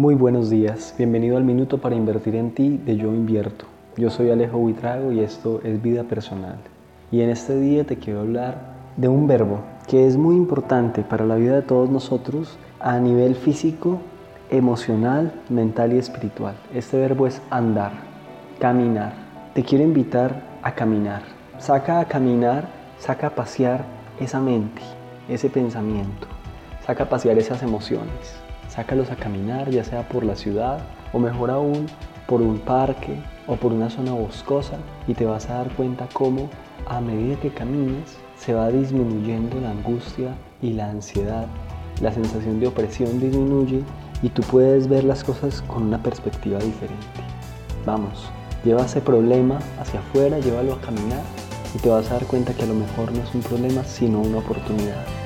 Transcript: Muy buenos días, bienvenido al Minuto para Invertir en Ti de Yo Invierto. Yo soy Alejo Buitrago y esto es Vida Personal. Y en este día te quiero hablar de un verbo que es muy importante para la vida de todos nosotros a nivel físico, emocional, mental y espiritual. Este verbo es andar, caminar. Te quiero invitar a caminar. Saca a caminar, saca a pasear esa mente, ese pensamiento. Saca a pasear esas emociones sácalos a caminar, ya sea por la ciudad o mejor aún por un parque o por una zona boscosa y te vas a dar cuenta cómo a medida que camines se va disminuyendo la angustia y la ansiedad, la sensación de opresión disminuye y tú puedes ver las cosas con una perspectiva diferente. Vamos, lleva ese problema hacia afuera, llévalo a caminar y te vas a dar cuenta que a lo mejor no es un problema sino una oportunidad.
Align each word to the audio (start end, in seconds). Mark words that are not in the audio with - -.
Muy 0.00 0.14
buenos 0.14 0.48
días, 0.48 0.94
bienvenido 0.96 1.36
al 1.36 1.44
Minuto 1.44 1.76
para 1.76 1.94
Invertir 1.94 2.34
en 2.34 2.52
Ti 2.52 2.80
de 2.86 2.96
Yo 2.96 3.08
Invierto. 3.08 3.66
Yo 3.98 4.08
soy 4.08 4.30
Alejo 4.30 4.56
Buitrago 4.56 5.12
y 5.12 5.20
esto 5.20 5.60
es 5.62 5.82
Vida 5.82 6.04
Personal. 6.04 6.56
Y 7.12 7.20
en 7.20 7.28
este 7.28 7.60
día 7.60 7.84
te 7.84 7.98
quiero 7.98 8.20
hablar 8.20 8.76
de 8.96 9.08
un 9.08 9.26
verbo 9.26 9.60
que 9.86 10.06
es 10.06 10.16
muy 10.16 10.36
importante 10.36 11.02
para 11.02 11.26
la 11.26 11.34
vida 11.34 11.56
de 11.56 11.60
todos 11.60 11.90
nosotros 11.90 12.56
a 12.78 12.98
nivel 12.98 13.34
físico, 13.34 13.98
emocional, 14.48 15.34
mental 15.50 15.92
y 15.92 15.98
espiritual. 15.98 16.54
Este 16.72 16.96
verbo 16.96 17.26
es 17.26 17.42
andar, 17.50 17.92
caminar. 18.58 19.12
Te 19.52 19.62
quiero 19.64 19.84
invitar 19.84 20.44
a 20.62 20.74
caminar. 20.74 21.24
Saca 21.58 22.00
a 22.00 22.06
caminar, 22.06 22.70
saca 22.98 23.26
a 23.26 23.34
pasear 23.34 23.84
esa 24.18 24.40
mente, 24.40 24.80
ese 25.28 25.50
pensamiento. 25.50 26.26
Saca 26.86 27.04
a 27.04 27.08
pasear 27.10 27.36
esas 27.36 27.62
emociones 27.62 28.40
sácalos 28.70 29.10
a 29.10 29.16
caminar, 29.16 29.68
ya 29.70 29.84
sea 29.84 30.08
por 30.08 30.24
la 30.24 30.36
ciudad 30.36 30.80
o 31.12 31.18
mejor 31.18 31.50
aún 31.50 31.86
por 32.26 32.40
un 32.40 32.58
parque 32.58 33.20
o 33.46 33.56
por 33.56 33.72
una 33.72 33.90
zona 33.90 34.12
boscosa 34.12 34.78
y 35.08 35.14
te 35.14 35.26
vas 35.26 35.50
a 35.50 35.54
dar 35.54 35.70
cuenta 35.70 36.08
cómo 36.12 36.48
a 36.86 37.00
medida 37.00 37.38
que 37.40 37.50
camines 37.50 38.16
se 38.38 38.54
va 38.54 38.70
disminuyendo 38.70 39.60
la 39.60 39.72
angustia 39.72 40.34
y 40.62 40.72
la 40.72 40.88
ansiedad, 40.88 41.46
la 42.00 42.12
sensación 42.12 42.60
de 42.60 42.68
opresión 42.68 43.20
disminuye 43.20 43.82
y 44.22 44.28
tú 44.28 44.42
puedes 44.42 44.88
ver 44.88 45.04
las 45.04 45.24
cosas 45.24 45.62
con 45.62 45.82
una 45.82 46.02
perspectiva 46.02 46.58
diferente. 46.58 47.06
Vamos, 47.84 48.30
lleva 48.64 48.86
ese 48.86 49.00
problema 49.00 49.58
hacia 49.80 50.00
afuera, 50.00 50.38
llévalo 50.38 50.74
a 50.74 50.80
caminar 50.80 51.22
y 51.74 51.78
te 51.78 51.88
vas 51.88 52.10
a 52.10 52.14
dar 52.14 52.26
cuenta 52.26 52.54
que 52.54 52.62
a 52.62 52.66
lo 52.66 52.74
mejor 52.74 53.12
no 53.12 53.22
es 53.22 53.34
un 53.34 53.42
problema 53.42 53.82
sino 53.84 54.20
una 54.20 54.38
oportunidad. 54.38 55.19